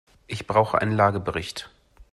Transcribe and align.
Ich 0.25 0.47
brauche 0.47 0.81
einen 0.81 0.93
Lagebericht. 0.93 1.69